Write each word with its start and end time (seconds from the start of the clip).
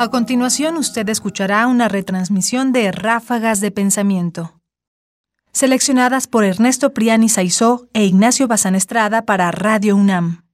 A 0.00 0.08
continuación, 0.08 0.78
usted 0.78 1.06
escuchará 1.10 1.66
una 1.66 1.86
retransmisión 1.86 2.72
de 2.72 2.90
Ráfagas 2.90 3.60
de 3.60 3.70
Pensamiento, 3.70 4.58
seleccionadas 5.52 6.26
por 6.26 6.42
Ernesto 6.42 6.94
Priani 6.94 7.28
Saizó 7.28 7.86
e 7.92 8.06
Ignacio 8.06 8.48
Bazán 8.48 8.74
Estrada 8.76 9.26
para 9.26 9.50
Radio 9.50 9.96
UNAM. 9.96 10.46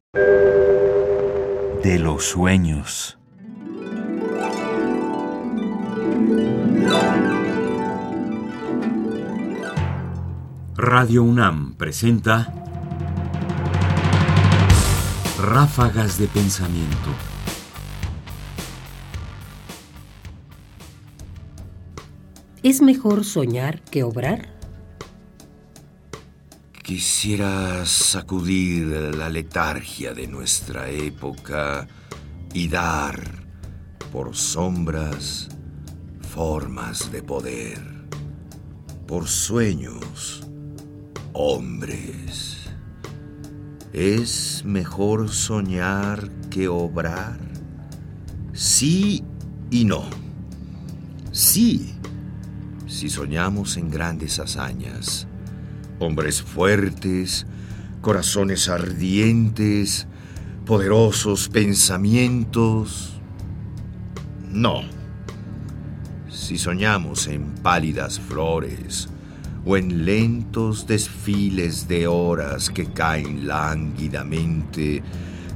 De 1.84 2.00
los 2.00 2.24
sueños. 2.24 3.18
Radio 10.76 11.22
UNAM 11.22 11.76
presenta 11.76 12.52
Ráfagas 15.38 16.18
de 16.18 16.26
Pensamiento. 16.26 17.35
¿Es 22.66 22.82
mejor 22.82 23.24
soñar 23.24 23.80
que 23.80 24.02
obrar? 24.02 24.48
Quisiera 26.82 27.86
sacudir 27.86 28.88
la 29.14 29.28
letargia 29.28 30.12
de 30.12 30.26
nuestra 30.26 30.90
época 30.90 31.86
y 32.52 32.66
dar, 32.66 33.22
por 34.10 34.34
sombras, 34.34 35.48
formas 36.28 37.12
de 37.12 37.22
poder, 37.22 37.78
por 39.06 39.28
sueños, 39.28 40.42
hombres. 41.34 42.66
¿Es 43.92 44.64
mejor 44.64 45.28
soñar 45.28 46.28
que 46.50 46.66
obrar? 46.66 47.38
Sí 48.52 49.22
y 49.70 49.84
no. 49.84 50.02
Sí 51.30 51.96
si 52.86 53.08
soñamos 53.08 53.76
en 53.76 53.90
grandes 53.90 54.38
hazañas, 54.38 55.26
hombres 55.98 56.42
fuertes, 56.42 57.46
corazones 58.00 58.68
ardientes, 58.68 60.06
poderosos 60.64 61.48
pensamientos. 61.48 63.20
No. 64.48 64.82
Si 66.30 66.58
soñamos 66.58 67.26
en 67.26 67.54
pálidas 67.56 68.20
flores 68.20 69.08
o 69.64 69.76
en 69.76 70.04
lentos 70.04 70.86
desfiles 70.86 71.88
de 71.88 72.06
horas 72.06 72.70
que 72.70 72.86
caen 72.86 73.48
lánguidamente 73.48 75.02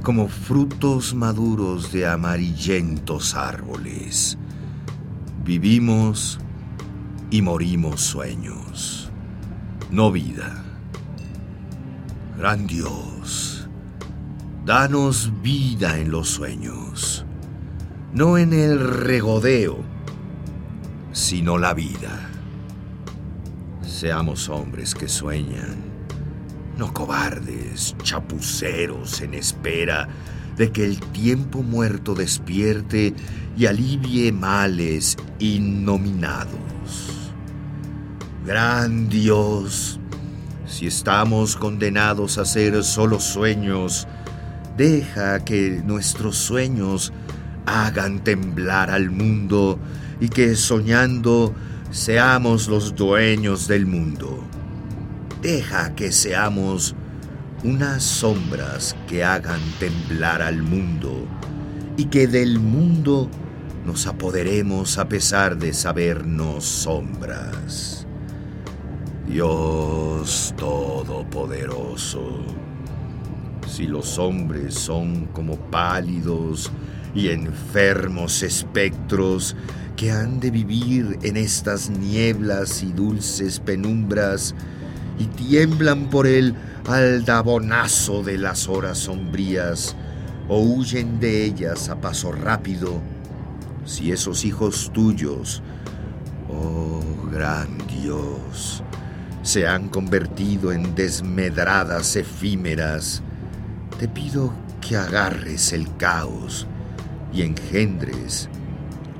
como 0.03 0.27
frutos 0.27 1.13
maduros 1.13 1.93
de 1.93 2.07
amarillentos 2.07 3.35
árboles, 3.35 4.37
vivimos 5.45 6.39
y 7.31 7.41
morimos 7.41 8.01
sueños, 8.01 9.09
no 9.89 10.11
vida. 10.11 10.65
Gran 12.37 12.67
Dios, 12.67 13.69
danos 14.65 15.31
vida 15.41 15.97
en 15.97 16.11
los 16.11 16.27
sueños, 16.27 17.25
no 18.13 18.37
en 18.37 18.51
el 18.51 18.79
regodeo, 18.79 19.77
sino 21.13 21.57
la 21.57 21.73
vida. 21.73 22.29
Seamos 23.81 24.49
hombres 24.49 24.93
que 24.93 25.07
sueñan, 25.07 25.77
no 26.77 26.91
cobardes, 26.93 27.95
chapuceros 28.03 29.21
en 29.21 29.35
espera 29.35 30.09
de 30.57 30.71
que 30.73 30.83
el 30.83 30.99
tiempo 30.99 31.63
muerto 31.63 32.13
despierte 32.13 33.13
y 33.57 33.67
alivie 33.67 34.33
males 34.33 35.15
innominados. 35.39 37.10
Gran 38.43 39.07
Dios, 39.07 39.99
si 40.65 40.87
estamos 40.87 41.55
condenados 41.55 42.39
a 42.39 42.45
ser 42.45 42.83
solo 42.83 43.19
sueños, 43.19 44.07
deja 44.75 45.45
que 45.45 45.83
nuestros 45.85 46.37
sueños 46.37 47.13
hagan 47.67 48.23
temblar 48.23 48.89
al 48.89 49.11
mundo 49.11 49.77
y 50.19 50.29
que 50.29 50.55
soñando 50.55 51.53
seamos 51.91 52.67
los 52.67 52.95
dueños 52.95 53.67
del 53.67 53.85
mundo. 53.85 54.43
Deja 55.43 55.93
que 55.93 56.11
seamos 56.11 56.95
unas 57.63 58.01
sombras 58.01 58.95
que 59.07 59.23
hagan 59.23 59.61
temblar 59.79 60.41
al 60.41 60.63
mundo 60.63 61.27
y 61.95 62.05
que 62.05 62.25
del 62.25 62.57
mundo 62.57 63.29
nos 63.85 64.07
apoderemos 64.07 64.97
a 64.97 65.07
pesar 65.07 65.57
de 65.59 65.73
sabernos 65.73 66.65
sombras. 66.65 68.07
Dios 69.31 70.53
Todopoderoso, 70.57 72.41
si 73.65 73.87
los 73.87 74.19
hombres 74.19 74.75
son 74.75 75.27
como 75.27 75.55
pálidos 75.55 76.69
y 77.15 77.29
enfermos 77.29 78.43
espectros 78.43 79.55
que 79.95 80.11
han 80.11 80.41
de 80.41 80.51
vivir 80.51 81.17
en 81.23 81.37
estas 81.37 81.89
nieblas 81.89 82.83
y 82.83 82.91
dulces 82.91 83.61
penumbras 83.61 84.53
y 85.17 85.27
tiemblan 85.27 86.09
por 86.09 86.27
el 86.27 86.53
aldabonazo 86.89 88.23
de 88.23 88.37
las 88.37 88.67
horas 88.67 88.97
sombrías 88.97 89.95
o 90.49 90.59
huyen 90.59 91.21
de 91.21 91.45
ellas 91.45 91.87
a 91.87 92.01
paso 92.01 92.33
rápido, 92.33 92.99
si 93.85 94.11
esos 94.11 94.43
hijos 94.43 94.91
tuyos, 94.93 95.63
oh 96.49 97.01
gran 97.31 97.69
Dios, 97.87 98.83
se 99.51 99.67
han 99.67 99.89
convertido 99.89 100.71
en 100.71 100.95
desmedradas 100.95 102.15
efímeras, 102.15 103.21
te 103.99 104.07
pido 104.07 104.53
que 104.79 104.95
agarres 104.95 105.73
el 105.73 105.93
caos 105.97 106.65
y 107.33 107.41
engendres 107.41 108.47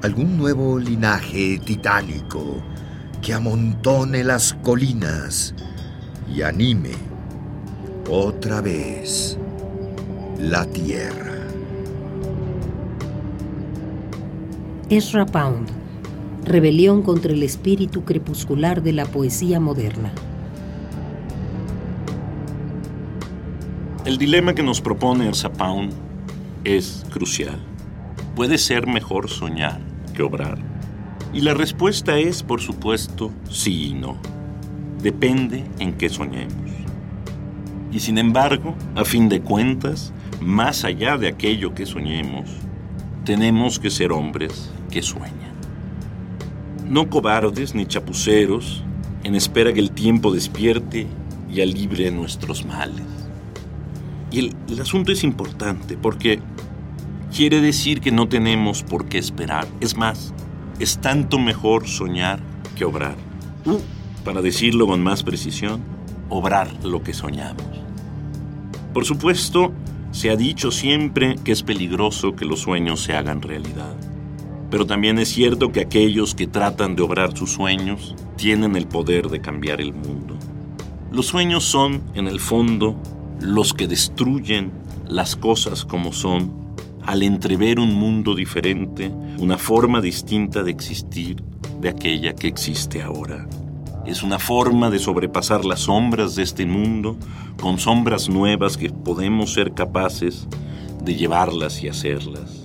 algún 0.02 0.38
nuevo 0.38 0.80
linaje 0.80 1.60
titánico 1.60 2.64
que 3.22 3.34
amontone 3.34 4.24
las 4.24 4.54
colinas 4.54 5.54
y 6.34 6.44
anime 6.44 6.94
otra 8.10 8.62
vez 8.62 9.38
la 10.40 10.66
tierra. 10.66 11.46
Ezra 14.90 15.26
Pound 15.26 15.70
Rebelión 16.44 17.04
contra 17.04 17.34
el 17.34 17.44
espíritu 17.44 18.04
crepuscular 18.04 18.82
de 18.82 18.94
la 18.94 19.06
poesía 19.06 19.60
moderna. 19.60 20.12
El 24.06 24.18
dilema 24.18 24.56
que 24.56 24.64
nos 24.64 24.82
propone 24.82 25.28
Ersa 25.28 25.54
Pound 25.54 25.94
es 26.64 27.06
crucial. 27.12 27.60
¿Puede 28.36 28.58
ser 28.58 28.88
mejor 28.88 29.30
soñar 29.30 29.80
que 30.16 30.24
obrar? 30.24 30.58
Y 31.32 31.42
la 31.42 31.54
respuesta 31.54 32.18
es, 32.18 32.42
por 32.42 32.60
supuesto, 32.60 33.32
sí 33.48 33.90
y 33.90 33.94
no. 33.94 34.18
Depende 35.04 35.64
en 35.78 35.94
qué 35.94 36.10
soñemos. 36.10 36.72
Y 37.92 38.00
sin 38.00 38.18
embargo, 38.18 38.74
a 38.96 39.06
fin 39.06 39.30
de 39.30 39.42
cuentas, 39.42 40.12
más 40.42 40.86
allá 40.86 41.18
de 41.18 41.28
aquello 41.28 41.76
que 41.76 41.86
soñemos, 41.86 42.50
tenemos 43.26 43.80
que 43.80 43.92
ser 43.92 44.12
hombres 44.12 44.72
que 44.90 45.04
sueñan 45.04 45.51
no 46.92 47.10
cobardes 47.10 47.74
ni 47.74 47.86
chapuceros, 47.86 48.84
en 49.24 49.34
espera 49.34 49.72
que 49.72 49.80
el 49.80 49.92
tiempo 49.92 50.34
despierte 50.34 51.08
y 51.50 51.62
alibre 51.62 52.12
nuestros 52.12 52.66
males. 52.66 53.06
Y 54.30 54.40
el, 54.68 54.82
asunto 54.82 55.14
es 55.14 55.24
importante 55.24 55.96
porque 55.96 56.42
quiere 57.34 57.62
decir 57.62 58.02
que 58.02 58.12
no 58.12 58.28
tenemos 58.28 58.84
por 58.84 59.06
qué 59.06 59.20
esperar. 59.20 59.70
Es 59.80 59.96
más, 59.96 60.34
es 60.80 60.98
tanto 60.98 61.40
mejor 61.40 61.88
soñar 61.88 62.42
que 62.76 62.84
obrar. 62.84 63.16
U, 63.66 63.78
para 64.26 64.42
decirlo 64.42 64.86
con 64.86 65.02
más 65.02 65.24
precisión, 65.24 65.82
obrar 66.28 66.68
lo 66.84 67.04
que 67.04 67.14
soñamos. 67.14 67.64
Por 68.94 69.06
supuesto, 69.06 69.72
se 70.12 70.30
ha 70.30 70.36
dicho 70.36 70.72
siempre 70.72 71.36
que 71.46 71.54
es 71.54 71.64
peligroso 71.64 72.36
que 72.36 72.44
los 72.44 72.60
sueños 72.60 73.02
se 73.02 73.14
hagan 73.14 73.42
realidad. 73.42 73.96
Pero 74.72 74.88
también 74.88 75.20
es 75.20 75.28
cierto 75.28 75.74
que 75.74 75.82
aquellos 75.82 76.34
que 76.34 76.48
tratan 76.48 76.96
de 76.96 77.04
obrar 77.04 77.38
sus 77.38 77.52
sueños 77.52 78.16
tienen 78.38 78.78
el 78.78 78.88
poder 78.88 79.28
de 79.28 79.42
cambiar 79.42 79.82
el 79.82 79.94
mundo. 79.94 80.38
Los 81.12 81.28
sueños 81.28 81.66
son, 81.66 82.02
en 82.16 82.28
el 82.28 82.40
fondo, 82.40 82.96
los 83.42 83.74
que 83.74 83.90
destruyen 83.90 84.72
las 85.10 85.36
cosas 85.36 85.84
como 85.84 86.14
son 86.14 86.54
al 87.06 87.22
entrever 87.22 87.80
un 87.80 87.94
mundo 87.96 88.34
diferente, 88.34 89.12
una 89.40 89.58
forma 89.58 90.00
distinta 90.00 90.64
de 90.64 90.72
existir 90.72 91.44
de 91.82 91.90
aquella 91.90 92.34
que 92.34 92.48
existe 92.48 93.02
ahora. 93.02 93.50
Es 94.06 94.24
una 94.24 94.40
forma 94.40 94.90
de 94.90 95.00
sobrepasar 95.00 95.66
las 95.66 95.82
sombras 95.82 96.36
de 96.36 96.44
este 96.44 96.66
mundo 96.66 97.18
con 97.60 97.78
sombras 97.78 98.30
nuevas 98.30 98.78
que 98.78 98.90
podemos 98.90 99.52
ser 99.54 99.74
capaces 99.74 100.48
de 101.04 101.16
llevarlas 101.16 101.84
y 101.84 101.90
hacerlas 101.90 102.61